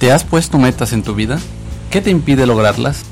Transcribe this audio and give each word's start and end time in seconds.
¿Te 0.00 0.12
has 0.12 0.24
puesto 0.24 0.56
metas 0.56 0.94
en 0.94 1.02
tu 1.02 1.14
vida? 1.14 1.38
¿Qué 1.90 2.00
te 2.00 2.08
impide 2.08 2.46
lograrlas? 2.46 3.04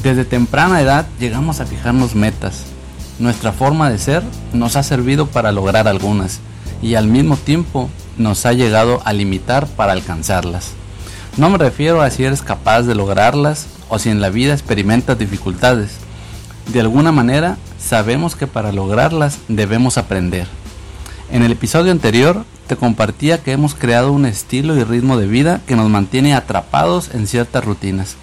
Desde 0.00 0.24
temprana 0.24 0.80
edad 0.80 1.06
llegamos 1.18 1.58
a 1.58 1.66
fijarnos 1.66 2.14
metas. 2.14 2.62
Nuestra 3.18 3.50
forma 3.50 3.90
de 3.90 3.98
ser 3.98 4.22
nos 4.52 4.76
ha 4.76 4.84
servido 4.84 5.26
para 5.26 5.50
lograr 5.50 5.88
algunas 5.88 6.38
y 6.80 6.94
al 6.94 7.08
mismo 7.08 7.36
tiempo 7.36 7.90
nos 8.16 8.46
ha 8.46 8.52
llegado 8.52 9.02
a 9.04 9.12
limitar 9.12 9.66
para 9.66 9.90
alcanzarlas. 9.90 10.70
No 11.36 11.50
me 11.50 11.58
refiero 11.58 12.00
a 12.00 12.10
si 12.10 12.22
eres 12.22 12.42
capaz 12.42 12.82
de 12.82 12.94
lograrlas 12.94 13.66
o 13.88 13.98
si 13.98 14.08
en 14.08 14.20
la 14.20 14.30
vida 14.30 14.52
experimentas 14.52 15.18
dificultades. 15.18 15.96
De 16.72 16.78
alguna 16.78 17.10
manera 17.10 17.56
sabemos 17.80 18.36
que 18.36 18.46
para 18.46 18.70
lograrlas 18.70 19.38
debemos 19.48 19.98
aprender. 19.98 20.46
En 21.32 21.42
el 21.42 21.52
episodio 21.52 21.92
anterior 21.92 22.44
te 22.66 22.76
compartía 22.76 23.42
que 23.42 23.52
hemos 23.52 23.74
creado 23.74 24.12
un 24.12 24.26
estilo 24.26 24.76
y 24.76 24.84
ritmo 24.84 25.16
de 25.16 25.26
vida 25.26 25.62
que 25.66 25.76
nos 25.76 25.88
mantiene 25.88 26.34
atrapados 26.34 27.08
en 27.14 27.26
ciertas 27.26 27.64
rutinas, 27.64 28.16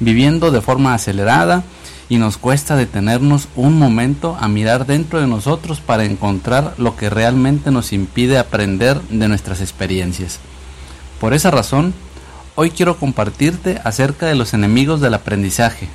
viviendo 0.00 0.50
de 0.50 0.60
forma 0.60 0.92
acelerada 0.92 1.64
y 2.10 2.18
nos 2.18 2.36
cuesta 2.36 2.76
detenernos 2.76 3.48
un 3.56 3.78
momento 3.78 4.36
a 4.38 4.48
mirar 4.48 4.84
dentro 4.84 5.18
de 5.18 5.26
nosotros 5.26 5.80
para 5.80 6.04
encontrar 6.04 6.74
lo 6.76 6.94
que 6.94 7.08
realmente 7.08 7.70
nos 7.70 7.94
impide 7.94 8.36
aprender 8.36 9.00
de 9.08 9.28
nuestras 9.28 9.62
experiencias. 9.62 10.38
Por 11.22 11.32
esa 11.32 11.50
razón, 11.50 11.94
hoy 12.54 12.68
quiero 12.68 12.98
compartirte 12.98 13.80
acerca 13.82 14.26
de 14.26 14.34
los 14.34 14.52
enemigos 14.52 15.00
del 15.00 15.14
aprendizaje. 15.14 15.88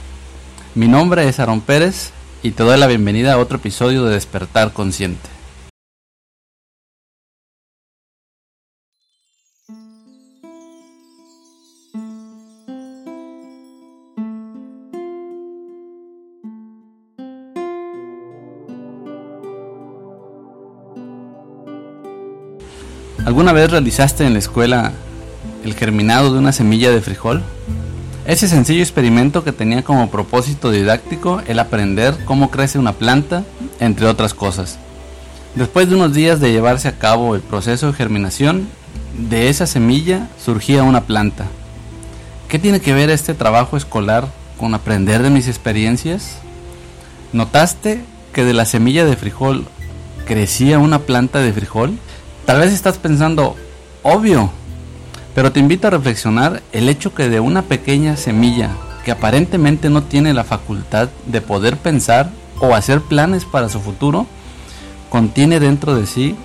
Mi 0.74 0.88
nombre 0.88 1.30
es 1.30 1.40
Aaron 1.40 1.62
Pérez 1.62 2.14
y 2.42 2.50
te 2.50 2.64
doy 2.64 2.80
la 2.80 2.88
bienvenida 2.88 3.34
a 3.34 3.38
otro 3.38 3.58
episodio 3.58 4.06
de 4.06 4.14
Despertar 4.16 4.74
Consciente. 4.74 5.37
¿Alguna 23.38 23.54
vez 23.54 23.70
realizaste 23.70 24.26
en 24.26 24.34
la 24.34 24.40
escuela 24.40 24.94
el 25.64 25.76
germinado 25.76 26.34
de 26.34 26.40
una 26.40 26.52
semilla 26.52 26.90
de 26.90 27.04
frijol? 27.04 27.44
Ese 28.26 28.48
sencillo 28.48 28.82
experimento 28.82 29.44
que 29.44 29.52
tenía 29.52 29.84
como 29.84 30.10
propósito 30.10 30.72
didáctico 30.72 31.44
el 31.46 31.60
aprender 31.60 32.18
cómo 32.26 32.50
crece 32.50 32.80
una 32.80 32.94
planta, 32.94 33.44
entre 33.80 34.08
otras 34.08 34.34
cosas. 34.34 34.80
Después 35.54 35.88
de 35.88 35.94
unos 35.94 36.16
días 36.16 36.40
de 36.40 36.52
llevarse 36.52 36.88
a 36.88 36.98
cabo 36.98 37.36
el 37.36 37.42
proceso 37.42 37.86
de 37.86 37.94
germinación, 37.94 38.68
de 39.16 39.50
esa 39.50 39.68
semilla 39.68 40.30
surgía 40.44 40.82
una 40.82 41.02
planta. 41.02 41.46
¿Qué 42.48 42.58
tiene 42.58 42.82
que 42.82 42.96
ver 42.96 43.12
este 43.12 43.36
trabajo 43.36 43.78
escolar 43.78 44.28
con 44.58 44.74
aprender 44.74 45.22
de 45.22 45.30
mis 45.30 45.48
experiencias? 45.48 46.40
¿Notaste 47.34 48.02
que 48.34 48.44
de 48.44 48.56
la 48.56 48.66
semilla 48.66 49.06
de 49.06 49.16
frijol 49.16 49.68
crecía 50.26 50.80
una 50.80 50.98
planta 50.98 51.38
de 51.38 51.54
frijol? 51.54 52.00
Tal 52.48 52.62
vez 52.62 52.72
estás 52.72 52.98
pensando, 52.98 53.58
obvio, 54.04 54.50
pero 55.36 55.52
te 55.52 55.60
invito 55.60 55.88
a 55.88 55.90
reflexionar 55.90 56.64
el 56.72 56.88
hecho 56.88 57.14
que 57.14 57.28
de 57.28 57.42
una 57.42 57.64
pequeña 57.64 58.16
semilla 58.16 58.70
que 59.04 59.12
aparentemente 59.12 59.90
no 59.90 60.04
tiene 60.04 60.34
la 60.34 60.46
facultad 60.46 61.10
de 61.26 61.42
poder 61.42 61.76
pensar 61.76 62.32
o 62.62 62.74
hacer 62.74 63.02
planes 63.02 63.44
para 63.44 63.68
su 63.68 63.82
futuro, 63.82 64.28
contiene 65.10 65.60
dentro 65.60 65.94
de 65.94 66.06
sí 66.08 66.38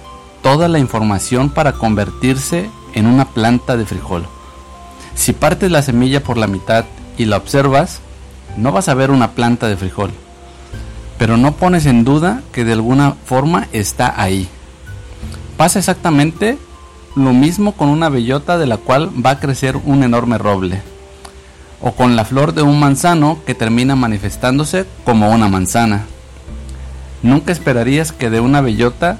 toda 0.42 0.66
la 0.66 0.80
información 0.80 1.50
para 1.50 1.74
convertirse 1.74 2.68
en 2.94 3.06
una 3.06 3.26
planta 3.26 3.76
de 3.76 3.86
frijol. 3.86 4.26
Si 5.14 5.32
partes 5.32 5.70
la 5.70 5.82
semilla 5.82 6.24
por 6.24 6.36
la 6.36 6.48
mitad 6.48 6.84
y 7.16 7.26
la 7.26 7.36
observas, 7.36 8.00
no 8.56 8.72
vas 8.72 8.88
a 8.88 8.94
ver 8.94 9.12
una 9.12 9.30
planta 9.30 9.68
de 9.68 9.76
frijol, 9.76 10.10
pero 11.16 11.36
no 11.36 11.52
pones 11.52 11.86
en 11.86 12.02
duda 12.02 12.42
que 12.50 12.64
de 12.64 12.72
alguna 12.72 13.14
forma 13.24 13.68
está 13.70 14.20
ahí. 14.20 14.48
Pasa 15.62 15.78
exactamente 15.78 16.58
lo 17.14 17.32
mismo 17.32 17.70
con 17.76 17.88
una 17.88 18.08
bellota 18.08 18.58
de 18.58 18.66
la 18.66 18.78
cual 18.78 19.10
va 19.24 19.30
a 19.30 19.38
crecer 19.38 19.76
un 19.76 20.02
enorme 20.02 20.36
roble. 20.36 20.82
O 21.80 21.92
con 21.92 22.16
la 22.16 22.24
flor 22.24 22.52
de 22.52 22.62
un 22.62 22.80
manzano 22.80 23.38
que 23.46 23.54
termina 23.54 23.94
manifestándose 23.94 24.86
como 25.04 25.30
una 25.30 25.46
manzana. 25.46 26.06
Nunca 27.22 27.52
esperarías 27.52 28.10
que 28.10 28.28
de 28.28 28.40
una 28.40 28.60
bellota 28.60 29.18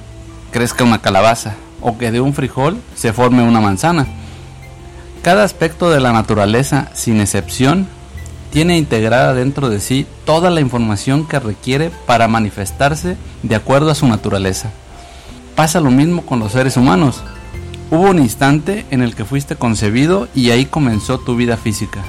crezca 0.51 0.83
una 0.83 1.01
calabaza 1.01 1.53
o 1.79 1.97
que 1.97 2.11
de 2.11 2.19
un 2.19 2.33
frijol 2.33 2.77
se 2.93 3.13
forme 3.13 3.43
una 3.43 3.61
manzana. 3.61 4.05
Cada 5.21 5.45
aspecto 5.45 5.91
de 5.91 6.01
la 6.01 6.11
naturaleza, 6.11 6.89
sin 6.93 7.21
excepción, 7.21 7.87
tiene 8.51 8.77
integrada 8.77 9.33
dentro 9.33 9.69
de 9.69 9.79
sí 9.79 10.05
toda 10.25 10.49
la 10.49 10.59
información 10.59 11.25
que 11.25 11.39
requiere 11.39 11.89
para 12.05 12.27
manifestarse 12.27 13.15
de 13.43 13.55
acuerdo 13.55 13.91
a 13.91 13.95
su 13.95 14.09
naturaleza. 14.09 14.73
Pasa 15.55 15.79
lo 15.79 15.91
mismo 15.91 16.25
con 16.25 16.39
los 16.39 16.53
seres 16.53 16.77
humanos. 16.77 17.21
Hubo 17.91 18.09
un 18.09 18.17
instante 18.17 18.85
en 18.89 19.03
el 19.03 19.13
que 19.13 19.23
fuiste 19.23 19.55
concebido 19.55 20.27
y 20.33 20.49
ahí 20.49 20.65
comenzó 20.65 21.19
tu 21.19 21.35
vida 21.35 21.57
física. 21.57 22.03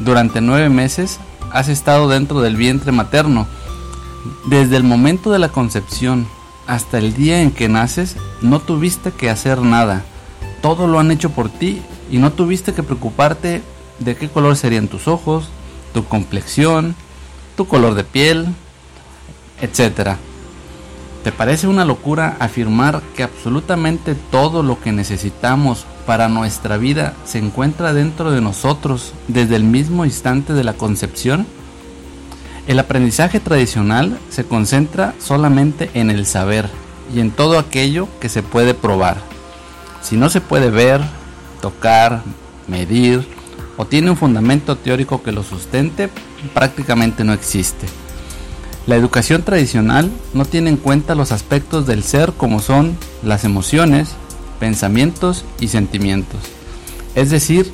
Durante 0.00 0.40
nueve 0.40 0.68
meses 0.68 1.20
has 1.52 1.68
estado 1.68 2.08
dentro 2.08 2.40
del 2.40 2.56
vientre 2.56 2.90
materno. 2.90 3.46
Desde 4.46 4.76
el 4.76 4.82
momento 4.82 5.30
de 5.30 5.38
la 5.38 5.50
concepción 5.50 6.26
hasta 6.66 6.98
el 6.98 7.14
día 7.14 7.40
en 7.40 7.52
que 7.52 7.68
naces, 7.68 8.16
no 8.42 8.58
tuviste 8.58 9.12
que 9.12 9.30
hacer 9.30 9.62
nada. 9.62 10.02
Todo 10.60 10.88
lo 10.88 10.98
han 10.98 11.12
hecho 11.12 11.30
por 11.30 11.48
ti 11.48 11.80
y 12.10 12.18
no 12.18 12.32
tuviste 12.32 12.74
que 12.74 12.82
preocuparte 12.82 13.62
de 14.00 14.16
qué 14.16 14.28
color 14.28 14.56
serían 14.56 14.88
tus 14.88 15.06
ojos, 15.06 15.48
tu 15.94 16.04
complexión, 16.04 16.96
tu 17.56 17.68
color 17.68 17.94
de 17.94 18.02
piel, 18.02 18.48
etcétera. 19.60 20.18
¿Te 21.26 21.32
parece 21.32 21.66
una 21.66 21.84
locura 21.84 22.36
afirmar 22.38 23.02
que 23.16 23.24
absolutamente 23.24 24.14
todo 24.14 24.62
lo 24.62 24.80
que 24.80 24.92
necesitamos 24.92 25.84
para 26.06 26.28
nuestra 26.28 26.76
vida 26.76 27.14
se 27.24 27.38
encuentra 27.38 27.92
dentro 27.92 28.30
de 28.30 28.40
nosotros 28.40 29.12
desde 29.26 29.56
el 29.56 29.64
mismo 29.64 30.04
instante 30.04 30.52
de 30.52 30.62
la 30.62 30.74
concepción? 30.74 31.44
El 32.68 32.78
aprendizaje 32.78 33.40
tradicional 33.40 34.20
se 34.30 34.44
concentra 34.44 35.14
solamente 35.18 35.90
en 35.94 36.10
el 36.10 36.26
saber 36.26 36.68
y 37.12 37.18
en 37.18 37.32
todo 37.32 37.58
aquello 37.58 38.06
que 38.20 38.28
se 38.28 38.44
puede 38.44 38.74
probar. 38.74 39.16
Si 40.02 40.16
no 40.16 40.30
se 40.30 40.40
puede 40.40 40.70
ver, 40.70 41.00
tocar, 41.60 42.22
medir 42.68 43.26
o 43.76 43.84
tiene 43.84 44.10
un 44.10 44.16
fundamento 44.16 44.76
teórico 44.76 45.24
que 45.24 45.32
lo 45.32 45.42
sustente, 45.42 46.08
prácticamente 46.54 47.24
no 47.24 47.32
existe. 47.32 47.88
La 48.86 48.94
educación 48.94 49.42
tradicional 49.42 50.12
no 50.32 50.44
tiene 50.44 50.70
en 50.70 50.76
cuenta 50.76 51.16
los 51.16 51.32
aspectos 51.32 51.88
del 51.88 52.04
ser 52.04 52.34
como 52.34 52.60
son 52.60 52.96
las 53.24 53.42
emociones, 53.42 54.10
pensamientos 54.60 55.44
y 55.58 55.68
sentimientos, 55.68 56.38
es 57.16 57.30
decir, 57.30 57.68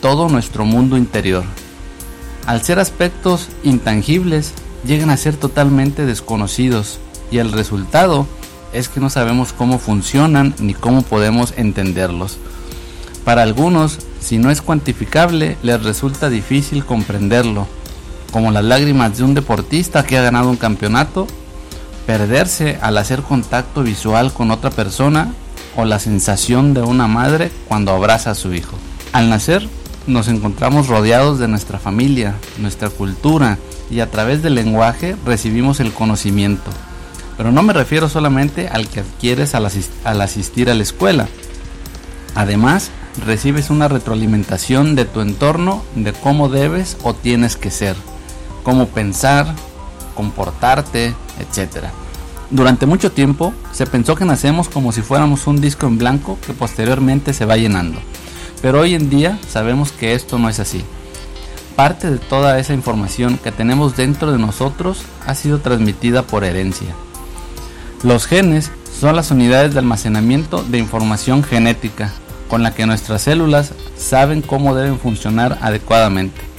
todo 0.00 0.30
nuestro 0.30 0.64
mundo 0.64 0.96
interior. 0.96 1.44
Al 2.46 2.62
ser 2.62 2.78
aspectos 2.78 3.48
intangibles, 3.64 4.54
llegan 4.86 5.10
a 5.10 5.18
ser 5.18 5.36
totalmente 5.36 6.06
desconocidos 6.06 7.00
y 7.30 7.36
el 7.36 7.52
resultado 7.52 8.26
es 8.72 8.88
que 8.88 9.00
no 9.00 9.10
sabemos 9.10 9.52
cómo 9.52 9.78
funcionan 9.78 10.54
ni 10.58 10.72
cómo 10.72 11.02
podemos 11.02 11.52
entenderlos. 11.58 12.38
Para 13.26 13.42
algunos, 13.42 13.98
si 14.20 14.38
no 14.38 14.50
es 14.50 14.62
cuantificable, 14.62 15.58
les 15.62 15.82
resulta 15.82 16.30
difícil 16.30 16.86
comprenderlo 16.86 17.66
como 18.36 18.50
las 18.50 18.64
lágrimas 18.64 19.16
de 19.16 19.24
un 19.24 19.32
deportista 19.32 20.04
que 20.04 20.18
ha 20.18 20.22
ganado 20.22 20.50
un 20.50 20.58
campeonato, 20.58 21.26
perderse 22.06 22.78
al 22.82 22.98
hacer 22.98 23.22
contacto 23.22 23.82
visual 23.82 24.30
con 24.30 24.50
otra 24.50 24.68
persona 24.68 25.32
o 25.74 25.86
la 25.86 25.98
sensación 25.98 26.74
de 26.74 26.82
una 26.82 27.06
madre 27.06 27.50
cuando 27.66 27.92
abraza 27.92 28.32
a 28.32 28.34
su 28.34 28.52
hijo. 28.52 28.76
Al 29.14 29.30
nacer 29.30 29.66
nos 30.06 30.28
encontramos 30.28 30.88
rodeados 30.88 31.38
de 31.38 31.48
nuestra 31.48 31.78
familia, 31.78 32.34
nuestra 32.58 32.90
cultura 32.90 33.56
y 33.90 34.00
a 34.00 34.10
través 34.10 34.42
del 34.42 34.54
lenguaje 34.54 35.16
recibimos 35.24 35.80
el 35.80 35.94
conocimiento. 35.94 36.70
Pero 37.38 37.52
no 37.52 37.62
me 37.62 37.72
refiero 37.72 38.10
solamente 38.10 38.68
al 38.68 38.86
que 38.86 39.00
adquieres 39.00 39.54
al, 39.54 39.66
al 40.04 40.20
asistir 40.20 40.68
a 40.68 40.74
la 40.74 40.82
escuela. 40.82 41.26
Además, 42.34 42.90
recibes 43.24 43.70
una 43.70 43.88
retroalimentación 43.88 44.94
de 44.94 45.06
tu 45.06 45.22
entorno 45.22 45.82
de 45.94 46.12
cómo 46.12 46.50
debes 46.50 46.98
o 47.02 47.14
tienes 47.14 47.56
que 47.56 47.70
ser 47.70 47.96
cómo 48.66 48.88
pensar, 48.88 49.46
comportarte, 50.16 51.14
etc. 51.38 51.84
Durante 52.50 52.84
mucho 52.84 53.12
tiempo 53.12 53.54
se 53.70 53.86
pensó 53.86 54.16
que 54.16 54.24
nacemos 54.24 54.68
como 54.68 54.90
si 54.90 55.02
fuéramos 55.02 55.46
un 55.46 55.60
disco 55.60 55.86
en 55.86 55.98
blanco 55.98 56.36
que 56.44 56.52
posteriormente 56.52 57.32
se 57.32 57.44
va 57.44 57.56
llenando. 57.56 58.00
Pero 58.60 58.80
hoy 58.80 58.94
en 58.96 59.08
día 59.08 59.38
sabemos 59.48 59.92
que 59.92 60.14
esto 60.14 60.36
no 60.40 60.48
es 60.48 60.58
así. 60.58 60.82
Parte 61.76 62.10
de 62.10 62.18
toda 62.18 62.58
esa 62.58 62.74
información 62.74 63.38
que 63.38 63.52
tenemos 63.52 63.96
dentro 63.96 64.32
de 64.32 64.38
nosotros 64.38 65.02
ha 65.24 65.36
sido 65.36 65.60
transmitida 65.60 66.22
por 66.22 66.42
herencia. 66.42 66.88
Los 68.02 68.26
genes 68.26 68.72
son 68.98 69.14
las 69.14 69.30
unidades 69.30 69.74
de 69.74 69.78
almacenamiento 69.78 70.64
de 70.64 70.78
información 70.78 71.44
genética, 71.44 72.10
con 72.48 72.64
la 72.64 72.74
que 72.74 72.84
nuestras 72.86 73.22
células 73.22 73.74
saben 73.96 74.42
cómo 74.42 74.74
deben 74.74 74.98
funcionar 74.98 75.56
adecuadamente. 75.62 76.55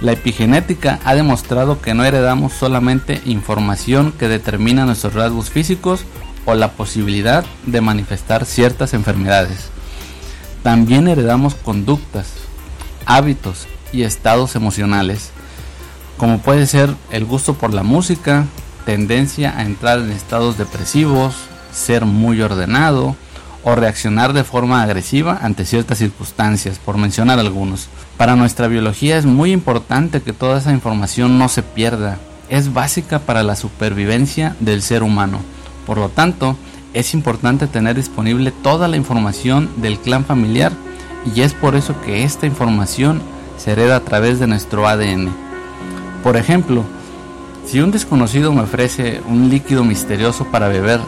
La 0.00 0.12
epigenética 0.12 1.00
ha 1.04 1.16
demostrado 1.16 1.80
que 1.80 1.92
no 1.92 2.04
heredamos 2.04 2.52
solamente 2.52 3.20
información 3.24 4.12
que 4.12 4.28
determina 4.28 4.86
nuestros 4.86 5.14
rasgos 5.14 5.50
físicos 5.50 6.04
o 6.44 6.54
la 6.54 6.72
posibilidad 6.72 7.44
de 7.66 7.80
manifestar 7.80 8.46
ciertas 8.46 8.94
enfermedades. 8.94 9.70
También 10.62 11.08
heredamos 11.08 11.56
conductas, 11.56 12.32
hábitos 13.06 13.66
y 13.92 14.02
estados 14.02 14.54
emocionales, 14.54 15.30
como 16.16 16.38
puede 16.38 16.66
ser 16.66 16.94
el 17.10 17.24
gusto 17.24 17.54
por 17.54 17.74
la 17.74 17.82
música, 17.82 18.46
tendencia 18.86 19.58
a 19.58 19.62
entrar 19.62 19.98
en 19.98 20.12
estados 20.12 20.58
depresivos, 20.58 21.34
ser 21.72 22.04
muy 22.04 22.40
ordenado 22.40 23.16
o 23.68 23.74
reaccionar 23.74 24.32
de 24.32 24.44
forma 24.44 24.82
agresiva 24.82 25.38
ante 25.42 25.66
ciertas 25.66 25.98
circunstancias, 25.98 26.78
por 26.78 26.96
mencionar 26.96 27.38
algunos. 27.38 27.88
Para 28.16 28.34
nuestra 28.34 28.66
biología 28.66 29.18
es 29.18 29.26
muy 29.26 29.52
importante 29.52 30.22
que 30.22 30.32
toda 30.32 30.58
esa 30.58 30.72
información 30.72 31.38
no 31.38 31.48
se 31.48 31.62
pierda. 31.62 32.18
Es 32.48 32.72
básica 32.72 33.18
para 33.18 33.42
la 33.42 33.56
supervivencia 33.56 34.56
del 34.60 34.80
ser 34.80 35.02
humano. 35.02 35.40
Por 35.86 35.98
lo 35.98 36.08
tanto, 36.08 36.56
es 36.94 37.12
importante 37.12 37.66
tener 37.66 37.96
disponible 37.96 38.52
toda 38.52 38.88
la 38.88 38.96
información 38.96 39.68
del 39.76 39.98
clan 39.98 40.24
familiar 40.24 40.72
y 41.36 41.42
es 41.42 41.52
por 41.52 41.74
eso 41.76 42.00
que 42.00 42.24
esta 42.24 42.46
información 42.46 43.20
se 43.58 43.72
hereda 43.72 43.96
a 43.96 44.04
través 44.04 44.40
de 44.40 44.46
nuestro 44.46 44.88
ADN. 44.88 45.30
Por 46.22 46.38
ejemplo, 46.38 46.84
si 47.66 47.80
un 47.80 47.90
desconocido 47.90 48.50
me 48.50 48.62
ofrece 48.62 49.20
un 49.28 49.50
líquido 49.50 49.84
misterioso 49.84 50.46
para 50.46 50.68
beber 50.68 51.00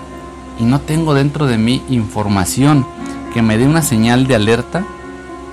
y 0.61 0.65
no 0.65 0.79
tengo 0.81 1.15
dentro 1.15 1.47
de 1.47 1.57
mí 1.57 1.83
información 1.89 2.87
que 3.33 3.43
me 3.43 3.57
dé 3.57 3.67
una 3.67 3.83
señal 3.83 4.27
de 4.27 4.35
alerta, 4.35 4.85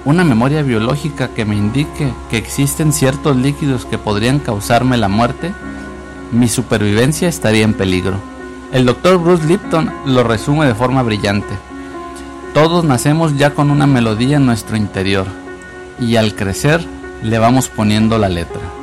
una 0.04 0.24
memoria 0.24 0.62
biológica 0.63 1.30
que 1.30 1.45
me 1.45 1.56
indique 1.56 2.12
que 2.30 2.38
existen 2.38 2.92
ciertos 2.92 3.38
líquidos 3.38 3.86
que 3.86 3.98
podrían 3.98 4.39
causarme 4.39 4.98
la 4.98 5.07
muerte, 5.07 5.54
mi 6.31 6.50
supervivencia 6.50 7.30
estaría 7.30 7.63
en 7.63 7.74
peligro. 7.74 8.18
El 8.74 8.86
doctor 8.86 9.18
Bruce 9.18 9.45
Lipton 9.45 9.89
lo 10.06 10.24
resume 10.24 10.65
de 10.65 10.75
forma 10.75 11.04
brillante. 11.04 11.57
Todos 12.53 12.83
nacemos 12.83 13.38
ya 13.38 13.51
con 13.51 13.71
una 13.71 13.88
melodía 13.88 14.38
en 14.38 14.45
nuestro 14.45 14.75
interior 14.75 15.25
y 16.00 16.18
al 16.18 16.36
crecer 16.36 16.86
le 17.24 17.39
vamos 17.39 17.69
poniendo 17.69 18.18
la 18.18 18.27
letra. 18.27 18.76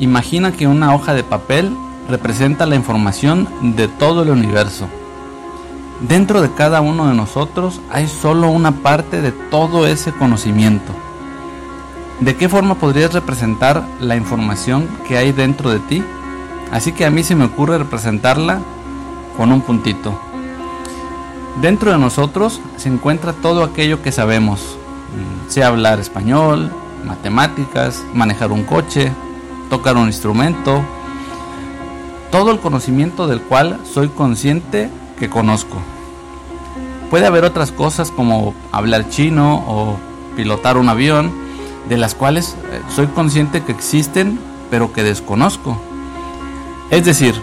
Imagina 0.00 0.52
que 0.52 0.68
una 0.68 0.94
hoja 0.94 1.12
de 1.12 1.24
papel 1.24 1.76
representa 2.08 2.66
la 2.66 2.76
información 2.76 3.48
de 3.76 3.88
todo 3.88 4.22
el 4.22 4.30
universo. 4.30 4.86
Dentro 6.00 6.40
de 6.40 6.52
cada 6.52 6.80
uno 6.80 7.08
de 7.08 7.14
nosotros 7.14 7.80
hay 7.90 8.06
solo 8.06 8.48
una 8.48 8.70
parte 8.70 9.20
de 9.20 9.32
todo 9.32 9.88
ese 9.88 10.12
conocimiento. 10.12 10.92
¿De 12.20 12.36
qué 12.36 12.48
forma 12.48 12.76
podrías 12.76 13.12
representar 13.12 13.84
la 14.00 14.14
información 14.14 14.88
que 15.08 15.18
hay 15.18 15.32
dentro 15.32 15.70
de 15.70 15.80
ti? 15.80 16.04
Así 16.70 16.92
que 16.92 17.04
a 17.04 17.10
mí 17.10 17.24
se 17.24 17.34
me 17.34 17.44
ocurre 17.44 17.78
representarla 17.78 18.60
con 19.36 19.50
un 19.50 19.62
puntito. 19.62 20.16
Dentro 21.60 21.90
de 21.90 21.98
nosotros 21.98 22.60
se 22.76 22.88
encuentra 22.88 23.32
todo 23.32 23.64
aquello 23.64 24.00
que 24.00 24.12
sabemos. 24.12 24.76
Mm, 25.16 25.50
sé 25.50 25.64
hablar 25.64 25.98
español, 25.98 26.70
matemáticas, 27.04 28.04
manejar 28.14 28.52
un 28.52 28.62
coche, 28.62 29.12
tocar 29.68 29.96
un 29.96 30.06
instrumento, 30.06 30.82
todo 32.30 32.50
el 32.50 32.60
conocimiento 32.60 33.26
del 33.26 33.40
cual 33.40 33.78
soy 33.84 34.08
consciente 34.08 34.90
que 35.18 35.28
conozco. 35.28 35.76
Puede 37.10 37.26
haber 37.26 37.44
otras 37.44 37.72
cosas 37.72 38.10
como 38.10 38.54
hablar 38.70 39.08
chino 39.08 39.64
o 39.66 39.96
pilotar 40.36 40.76
un 40.76 40.88
avión, 40.88 41.32
de 41.88 41.96
las 41.96 42.14
cuales 42.14 42.56
eh, 42.70 42.82
soy 42.94 43.06
consciente 43.06 43.62
que 43.62 43.72
existen, 43.72 44.38
pero 44.70 44.92
que 44.92 45.02
desconozco. 45.02 45.80
Es 46.90 47.04
decir, 47.04 47.34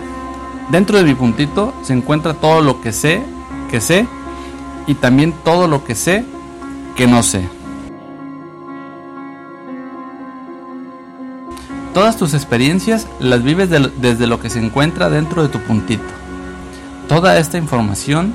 dentro 0.70 0.98
de 0.98 1.04
mi 1.04 1.16
puntito 1.16 1.74
se 1.82 1.94
encuentra 1.94 2.36
todo 2.36 2.62
lo 2.62 2.82
que 2.82 2.92
sé, 2.92 3.24
que 3.72 3.82
sé, 3.82 4.08
y 4.88 4.94
también 4.94 5.34
todo 5.44 5.68
lo 5.68 5.84
que 5.84 5.96
sé, 5.96 6.24
que 6.96 7.08
no 7.08 7.24
sé. 7.24 7.55
Todas 11.96 12.18
tus 12.18 12.34
experiencias 12.34 13.08
las 13.22 13.42
vives 13.42 13.70
desde 13.70 14.28
lo 14.28 14.42
que 14.42 14.50
se 14.50 14.60
encuentra 14.60 15.10
dentro 15.10 15.42
de 15.42 15.48
tu 15.48 15.60
puntito. 15.60 16.04
Toda 17.08 17.38
esta 17.38 17.58
información 17.58 18.34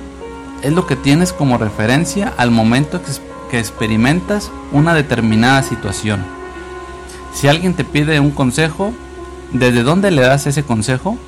es 0.62 0.72
lo 0.72 0.86
que 0.86 0.96
tienes 0.96 1.34
como 1.34 1.58
referencia 1.58 2.32
al 2.38 2.52
momento 2.52 3.02
que 3.50 3.58
experimentas 3.58 4.50
una 4.72 4.94
determinada 4.94 5.62
situación. 5.62 6.24
Si 7.34 7.48
alguien 7.48 7.74
te 7.74 7.84
pide 7.84 8.18
un 8.18 8.30
consejo, 8.30 8.94
¿desde 9.52 9.82
dónde 9.82 10.10
le 10.10 10.22
das 10.22 10.46
ese 10.46 10.62
consejo? 10.62 11.18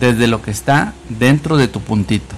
Desde 0.00 0.28
lo 0.28 0.40
que 0.40 0.50
está 0.50 0.94
dentro 1.10 1.58
de 1.58 1.68
tu 1.68 1.82
puntito. 1.82 2.34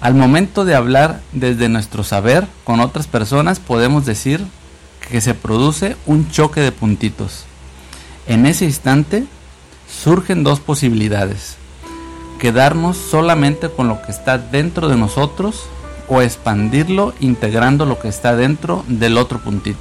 Al 0.00 0.14
momento 0.14 0.64
de 0.64 0.74
hablar 0.74 1.20
desde 1.32 1.68
nuestro 1.68 2.04
saber 2.04 2.46
con 2.64 2.80
otras 2.80 3.06
personas 3.06 3.60
podemos 3.60 4.06
decir 4.06 4.42
que 5.10 5.20
se 5.20 5.34
produce 5.34 5.98
un 6.06 6.30
choque 6.30 6.62
de 6.62 6.72
puntitos. 6.72 7.44
En 8.26 8.46
ese 8.46 8.64
instante 8.64 9.24
surgen 9.88 10.44
dos 10.44 10.60
posibilidades. 10.60 11.56
Quedarnos 12.38 12.96
solamente 12.96 13.68
con 13.68 13.88
lo 13.88 14.00
que 14.02 14.12
está 14.12 14.38
dentro 14.38 14.88
de 14.88 14.96
nosotros 14.96 15.64
o 16.08 16.22
expandirlo 16.22 17.14
integrando 17.20 17.84
lo 17.84 17.98
que 17.98 18.08
está 18.08 18.36
dentro 18.36 18.84
del 18.86 19.18
otro 19.18 19.38
puntito. 19.40 19.80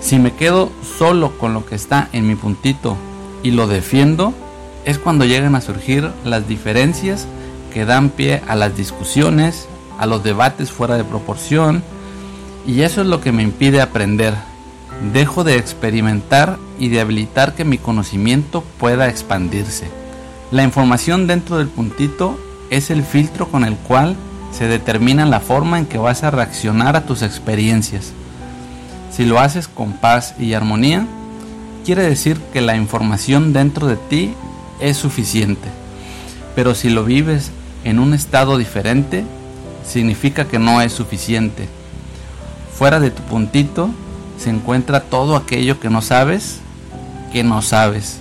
Si 0.00 0.18
me 0.18 0.34
quedo 0.34 0.70
solo 0.98 1.36
con 1.38 1.54
lo 1.54 1.66
que 1.66 1.74
está 1.74 2.08
en 2.12 2.26
mi 2.26 2.34
puntito 2.34 2.96
y 3.42 3.52
lo 3.52 3.66
defiendo, 3.66 4.34
es 4.84 4.98
cuando 4.98 5.24
llegan 5.24 5.54
a 5.54 5.60
surgir 5.60 6.10
las 6.24 6.48
diferencias 6.48 7.26
que 7.72 7.84
dan 7.84 8.10
pie 8.10 8.42
a 8.48 8.56
las 8.56 8.76
discusiones, 8.76 9.68
a 9.98 10.06
los 10.06 10.24
debates 10.24 10.70
fuera 10.70 10.96
de 10.96 11.04
proporción, 11.04 11.82
y 12.66 12.80
eso 12.82 13.02
es 13.02 13.06
lo 13.06 13.20
que 13.20 13.32
me 13.32 13.42
impide 13.42 13.80
aprender, 13.80 14.34
Dejo 15.00 15.44
de 15.44 15.56
experimentar 15.56 16.58
y 16.78 16.88
de 16.88 17.00
habilitar 17.00 17.54
que 17.54 17.64
mi 17.64 17.78
conocimiento 17.78 18.62
pueda 18.78 19.08
expandirse. 19.08 19.88
La 20.50 20.62
información 20.62 21.26
dentro 21.26 21.56
del 21.56 21.68
puntito 21.68 22.38
es 22.68 22.90
el 22.90 23.02
filtro 23.02 23.48
con 23.48 23.64
el 23.64 23.76
cual 23.76 24.16
se 24.52 24.66
determina 24.66 25.24
la 25.24 25.40
forma 25.40 25.78
en 25.78 25.86
que 25.86 25.96
vas 25.96 26.22
a 26.22 26.30
reaccionar 26.30 26.96
a 26.96 27.06
tus 27.06 27.22
experiencias. 27.22 28.12
Si 29.10 29.24
lo 29.24 29.40
haces 29.40 29.68
con 29.68 29.94
paz 29.94 30.34
y 30.38 30.52
armonía, 30.52 31.06
quiere 31.84 32.02
decir 32.02 32.38
que 32.52 32.60
la 32.60 32.76
información 32.76 33.54
dentro 33.54 33.86
de 33.86 33.96
ti 33.96 34.34
es 34.80 34.98
suficiente. 34.98 35.68
Pero 36.54 36.74
si 36.74 36.90
lo 36.90 37.04
vives 37.04 37.52
en 37.84 38.00
un 38.00 38.12
estado 38.12 38.58
diferente, 38.58 39.24
significa 39.86 40.46
que 40.46 40.58
no 40.58 40.82
es 40.82 40.92
suficiente. 40.92 41.68
Fuera 42.76 43.00
de 43.00 43.10
tu 43.10 43.22
puntito 43.22 43.90
se 44.40 44.48
encuentra 44.48 45.02
todo 45.02 45.36
aquello 45.36 45.78
que 45.78 45.90
no 45.90 46.00
sabes, 46.00 46.60
que 47.30 47.44
no 47.44 47.60
sabes. 47.60 48.18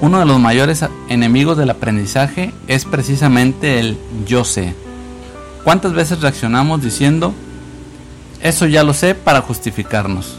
Uno 0.00 0.18
de 0.18 0.24
los 0.26 0.40
mayores 0.40 0.84
enemigos 1.08 1.56
del 1.56 1.70
aprendizaje 1.70 2.52
es 2.66 2.84
precisamente 2.84 3.78
el 3.78 3.96
yo 4.26 4.44
sé. 4.44 4.74
¿Cuántas 5.62 5.92
veces 5.92 6.20
reaccionamos 6.20 6.82
diciendo, 6.82 7.32
eso 8.42 8.66
ya 8.66 8.82
lo 8.82 8.92
sé 8.92 9.14
para 9.14 9.40
justificarnos? 9.40 10.36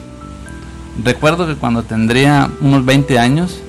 Recuerdo 1.01 1.47
que 1.47 1.55
cuando 1.55 1.83
tendría 1.83 2.51
unos 2.59 2.85
20 2.85 3.17
años, 3.17 3.59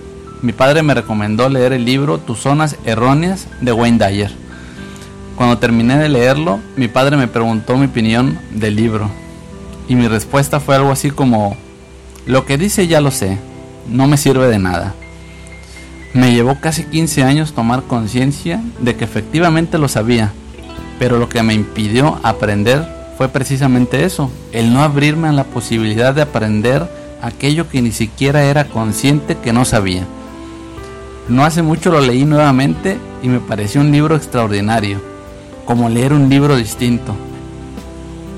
mi 0.42 0.52
padre 0.52 0.82
me 0.82 0.94
recomendó 0.94 1.48
leer 1.48 1.72
el 1.72 1.84
libro 1.84 2.18
Tus 2.18 2.40
zonas 2.40 2.76
erróneas 2.84 3.46
de 3.60 3.72
Wayne 3.72 4.04
Dyer. 4.04 4.45
Cuando 5.36 5.58
terminé 5.58 5.98
de 5.98 6.08
leerlo, 6.08 6.60
mi 6.76 6.88
padre 6.88 7.18
me 7.18 7.28
preguntó 7.28 7.76
mi 7.76 7.86
opinión 7.86 8.38
del 8.52 8.74
libro. 8.74 9.10
Y 9.86 9.94
mi 9.94 10.08
respuesta 10.08 10.60
fue 10.60 10.76
algo 10.76 10.90
así 10.90 11.10
como, 11.10 11.58
lo 12.24 12.46
que 12.46 12.56
dice 12.56 12.86
ya 12.86 13.02
lo 13.02 13.10
sé, 13.10 13.38
no 13.86 14.06
me 14.06 14.16
sirve 14.16 14.48
de 14.48 14.58
nada. 14.58 14.94
Me 16.14 16.32
llevó 16.32 16.58
casi 16.58 16.84
15 16.84 17.22
años 17.22 17.52
tomar 17.52 17.82
conciencia 17.82 18.62
de 18.80 18.96
que 18.96 19.04
efectivamente 19.04 19.76
lo 19.76 19.88
sabía, 19.88 20.32
pero 20.98 21.18
lo 21.18 21.28
que 21.28 21.42
me 21.42 21.52
impidió 21.52 22.18
aprender 22.22 22.88
fue 23.18 23.28
precisamente 23.28 24.04
eso, 24.04 24.30
el 24.52 24.72
no 24.72 24.82
abrirme 24.82 25.28
a 25.28 25.32
la 25.32 25.44
posibilidad 25.44 26.14
de 26.14 26.22
aprender 26.22 26.88
aquello 27.20 27.68
que 27.68 27.82
ni 27.82 27.92
siquiera 27.92 28.44
era 28.44 28.64
consciente 28.64 29.36
que 29.36 29.52
no 29.52 29.66
sabía. 29.66 30.04
No 31.28 31.44
hace 31.44 31.60
mucho 31.60 31.90
lo 31.90 32.00
leí 32.00 32.24
nuevamente 32.24 32.96
y 33.22 33.28
me 33.28 33.40
pareció 33.40 33.82
un 33.82 33.92
libro 33.92 34.16
extraordinario 34.16 35.15
como 35.66 35.90
leer 35.90 36.12
un 36.14 36.30
libro 36.30 36.56
distinto. 36.56 37.14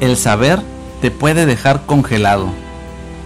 El 0.00 0.16
saber 0.16 0.60
te 1.00 1.10
puede 1.12 1.46
dejar 1.46 1.86
congelado, 1.86 2.48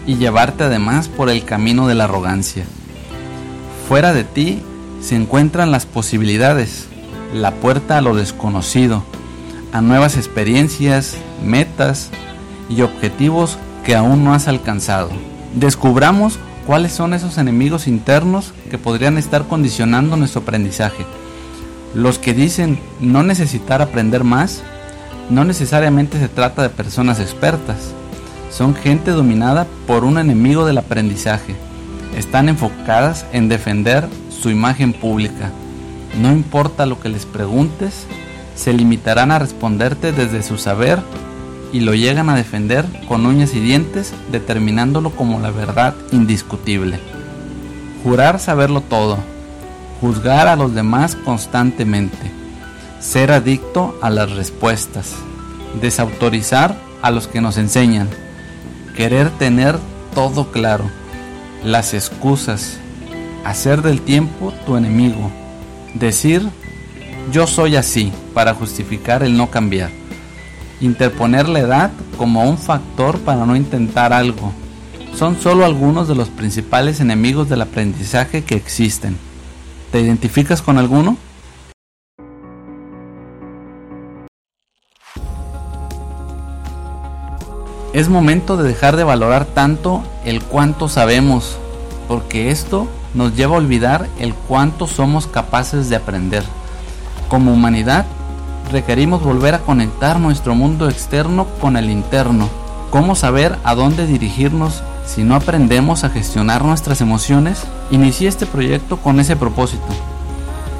y 0.06 0.16
llevarte 0.16 0.64
además 0.64 1.08
por 1.08 1.30
el 1.30 1.44
camino 1.44 1.86
de 1.86 1.94
la 1.94 2.04
arrogancia. 2.04 2.64
Fuera 3.88 4.12
de 4.12 4.24
ti 4.24 4.62
se 5.00 5.16
encuentran 5.16 5.70
las 5.70 5.86
posibilidades, 5.86 6.86
la 7.34 7.52
puerta 7.52 7.98
a 7.98 8.00
lo 8.00 8.14
desconocido, 8.14 9.02
a 9.72 9.80
nuevas 9.80 10.16
experiencias, 10.16 11.16
metas 11.44 12.10
y 12.68 12.82
objetivos 12.82 13.58
que 13.84 13.94
aún 13.94 14.24
no 14.24 14.34
has 14.34 14.48
alcanzado. 14.48 15.10
Descubramos 15.54 16.38
cuáles 16.66 16.92
son 16.92 17.14
esos 17.14 17.38
enemigos 17.38 17.86
internos 17.86 18.52
que 18.70 18.78
podrían 18.78 19.18
estar 19.18 19.46
condicionando 19.48 20.16
nuestro 20.16 20.42
aprendizaje. 20.42 21.04
Los 21.94 22.18
que 22.18 22.32
dicen 22.32 22.78
no 23.00 23.22
necesitar 23.22 23.82
aprender 23.82 24.24
más, 24.24 24.62
no 25.28 25.44
necesariamente 25.44 26.18
se 26.18 26.28
trata 26.28 26.62
de 26.62 26.70
personas 26.70 27.20
expertas, 27.20 27.92
son 28.50 28.74
gente 28.74 29.10
dominada 29.10 29.66
por 29.86 30.04
un 30.04 30.18
enemigo 30.18 30.66
del 30.66 30.78
aprendizaje. 30.78 31.54
Están 32.16 32.48
enfocadas 32.48 33.26
en 33.32 33.48
defender 33.48 34.08
su 34.30 34.50
imagen 34.50 34.92
pública. 34.92 35.50
No 36.20 36.32
importa 36.32 36.86
lo 36.86 37.00
que 37.00 37.08
les 37.08 37.24
preguntes, 37.24 38.06
se 38.54 38.72
limitarán 38.72 39.30
a 39.30 39.38
responderte 39.38 40.12
desde 40.12 40.42
su 40.42 40.58
saber 40.58 41.00
y 41.72 41.80
lo 41.80 41.94
llegan 41.94 42.28
a 42.28 42.36
defender 42.36 42.84
con 43.08 43.24
uñas 43.24 43.54
y 43.54 43.60
dientes, 43.60 44.12
determinándolo 44.30 45.10
como 45.10 45.40
la 45.40 45.50
verdad 45.50 45.94
indiscutible. 46.10 46.98
Jurar 48.04 48.38
saberlo 48.38 48.82
todo, 48.82 49.18
juzgar 50.02 50.48
a 50.48 50.56
los 50.56 50.74
demás 50.74 51.16
constantemente, 51.16 52.30
ser 53.00 53.32
adicto 53.32 53.98
a 54.02 54.10
las 54.10 54.32
respuestas, 54.32 55.14
desautorizar 55.80 56.76
a 57.00 57.10
los 57.10 57.26
que 57.26 57.40
nos 57.40 57.56
enseñan, 57.56 58.10
querer 58.94 59.30
tener 59.30 59.78
todo 60.14 60.50
claro, 60.50 60.84
las 61.64 61.94
excusas, 61.94 62.78
hacer 63.44 63.80
del 63.80 64.02
tiempo 64.02 64.52
tu 64.66 64.76
enemigo, 64.76 65.30
decir 65.94 66.46
yo 67.32 67.46
soy 67.46 67.76
así 67.76 68.12
para 68.34 68.52
justificar 68.52 69.22
el 69.22 69.36
no 69.36 69.50
cambiar 69.50 70.02
interponer 70.80 71.48
la 71.48 71.60
edad 71.60 71.90
como 72.18 72.42
un 72.42 72.58
factor 72.58 73.20
para 73.20 73.46
no 73.46 73.56
intentar 73.56 74.12
algo. 74.12 74.52
Son 75.16 75.40
solo 75.40 75.64
algunos 75.64 76.08
de 76.08 76.14
los 76.14 76.28
principales 76.28 77.00
enemigos 77.00 77.48
del 77.48 77.62
aprendizaje 77.62 78.42
que 78.42 78.56
existen. 78.56 79.16
¿Te 79.92 80.00
identificas 80.00 80.62
con 80.62 80.78
alguno? 80.78 81.18
Es 87.92 88.08
momento 88.08 88.56
de 88.56 88.66
dejar 88.66 88.96
de 88.96 89.04
valorar 89.04 89.44
tanto 89.44 90.02
el 90.24 90.42
cuánto 90.42 90.88
sabemos, 90.88 91.58
porque 92.08 92.50
esto 92.50 92.88
nos 93.12 93.36
lleva 93.36 93.56
a 93.56 93.58
olvidar 93.58 94.08
el 94.18 94.32
cuánto 94.34 94.86
somos 94.86 95.26
capaces 95.26 95.90
de 95.90 95.96
aprender. 95.96 96.42
Como 97.28 97.52
humanidad 97.52 98.06
requerimos 98.70 99.22
volver 99.22 99.54
a 99.54 99.58
conectar 99.58 100.18
nuestro 100.18 100.54
mundo 100.54 100.88
externo 100.88 101.46
con 101.60 101.76
el 101.76 101.90
interno. 101.90 102.48
¿Cómo 102.88 103.14
saber 103.14 103.58
a 103.62 103.74
dónde 103.74 104.06
dirigirnos 104.06 104.82
si 105.06 105.24
no 105.24 105.34
aprendemos 105.34 106.04
a 106.04 106.10
gestionar 106.10 106.64
nuestras 106.64 107.00
emociones? 107.00 107.64
Inicié 107.90 108.28
este 108.28 108.46
proyecto 108.46 108.96
con 108.98 109.20
ese 109.20 109.36
propósito. 109.36 109.86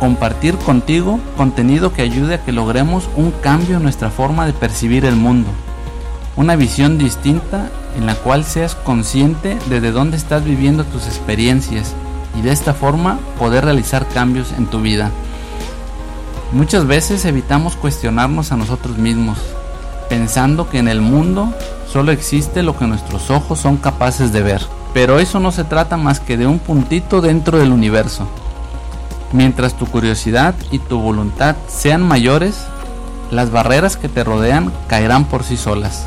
Compartir 0.01 0.57
contigo 0.57 1.21
contenido 1.37 1.93
que 1.93 2.03
ayude 2.03 2.35
a 2.35 2.45
que 2.45 2.53
logremos 2.53 3.09
un 3.17 3.31
cambio 3.31 3.77
en 3.77 3.83
nuestra 3.83 4.11
forma 4.11 4.47
de 4.47 4.53
percibir 4.53 5.05
el 5.05 5.17
mundo. 5.17 5.49
Una 6.37 6.57
visión 6.57 6.99
distinta 6.99 7.71
en 7.97 8.07
la 8.07 8.15
cual 8.15 8.45
seas 8.45 8.75
consciente 8.75 9.59
de 9.69 9.93
dónde 9.93 10.17
estás 10.17 10.45
viviendo 10.45 10.85
tus 10.85 11.07
experiencias 11.07 11.95
y 12.39 12.43
de 12.43 12.53
esta 12.53 12.75
forma 12.75 13.19
poder 13.39 13.65
realizar 13.65 14.09
cambios 14.09 14.53
en 14.53 14.67
tu 14.67 14.81
vida. 14.81 15.11
Muchas 16.53 16.87
veces 16.87 17.25
evitamos 17.25 17.77
cuestionarnos 17.77 18.53
a 18.53 18.57
nosotros 18.57 18.99
mismos, 18.99 19.39
pensando 20.13 20.69
que 20.69 20.77
en 20.77 20.89
el 20.89 21.01
mundo 21.01 21.55
solo 21.91 22.13
existe 22.13 22.63
lo 22.63 22.77
que 22.77 22.87
nuestros 22.87 23.31
ojos 23.31 23.59
son 23.59 23.79
capaces 23.79 24.31
de 24.31 24.43
ver. 24.43 24.61
Pero 24.93 25.19
eso 25.19 25.41
no 25.41 25.53
se 25.53 25.65
trata 25.65 25.97
más 25.97 26.21
que 26.21 26.37
de 26.37 26.47
un 26.47 26.59
puntito 26.59 27.23
dentro 27.23 27.57
del 27.57 27.73
universo. 27.73 28.29
Mientras 29.33 29.75
tu 29.75 29.87
curiosidad 29.87 30.55
y 30.71 30.81
tu 30.81 31.01
voluntad 31.01 31.57
sean 31.67 32.03
mayores, 32.03 32.67
las 33.31 33.51
barreras 33.51 33.97
que 33.97 34.11
te 34.11 34.23
rodean 34.23 34.71
caerán 34.87 35.25
por 35.25 35.45
sí 35.45 35.57
solas. 35.57 36.05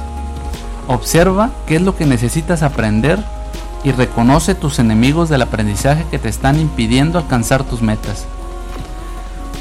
Observa 0.87 1.49
qué 1.65 1.77
es 1.77 1.81
lo 1.81 1.97
que 1.97 2.05
necesitas 2.05 2.61
aprender 2.61 3.17
y 3.83 3.91
reconoce 3.91 4.53
tus 4.53 4.77
enemigos 4.77 5.29
del 5.29 5.41
aprendizaje 5.41 6.05
que 6.11 6.19
te 6.19 6.29
están 6.29 6.59
impidiendo 6.59 7.17
alcanzar 7.17 7.63
tus 7.63 7.81
metas. 7.81 8.27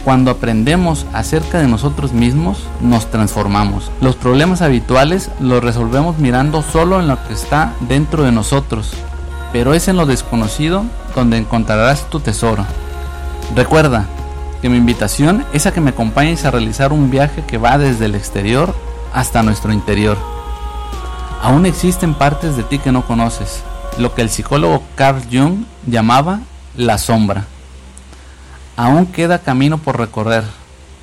Cuando 0.04 0.30
aprendemos 0.30 1.06
acerca 1.14 1.58
de 1.61 1.66
nosotros 1.66 2.12
mismos, 2.12 2.64
nos 2.82 3.11
transformamos. 3.11 3.90
Los 4.02 4.16
problemas 4.16 4.61
habituales 4.61 5.30
los 5.40 5.64
resolvemos 5.64 6.18
mirando 6.18 6.62
solo 6.62 7.00
en 7.00 7.08
lo 7.08 7.25
que 7.26 7.32
está 7.32 7.73
dentro 7.80 8.23
de 8.23 8.30
nosotros, 8.30 8.92
pero 9.50 9.73
es 9.73 9.88
en 9.88 9.96
lo 9.96 10.04
desconocido 10.04 10.84
donde 11.14 11.38
encontrarás 11.38 12.11
tu 12.11 12.20
tesoro. 12.20 12.66
Recuerda 13.56 14.04
que 14.61 14.68
mi 14.68 14.76
invitación 14.76 15.42
es 15.54 15.64
a 15.64 15.73
que 15.73 15.80
me 15.80 15.90
acompañes 15.90 16.44
a 16.44 16.50
realizar 16.50 16.92
un 16.92 17.11
viaje 17.11 17.42
que 17.46 17.56
va 17.56 17.78
desde 17.78 18.04
el 18.04 18.14
exterior 18.14 18.75
hasta 19.14 19.42
nuestro 19.42 19.73
interior. 19.73 20.18
Aún 21.40 21.64
existen 21.64 22.12
partes 22.12 22.58
de 22.58 22.62
ti 22.62 22.78
que 22.78 22.92
no 22.92 23.06
conoces, 23.06 23.62
lo 23.96 24.14
que 24.14 24.20
el 24.20 24.28
psicólogo 24.28 24.82
Carl 24.96 25.23
Jung 25.32 25.64
llamaba 25.87 26.40
la 26.76 26.99
sombra. 26.99 27.46
Aún 28.76 29.06
queda 29.06 29.38
camino 29.38 29.78
por 29.78 29.98
recorrer 29.98 30.44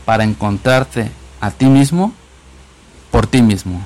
para 0.06 0.24
encontrarte 0.24 1.12
a 1.40 1.52
ti 1.52 1.66
mismo 1.66 2.14
por 3.12 3.28
ti 3.28 3.42
mismo. 3.42 3.82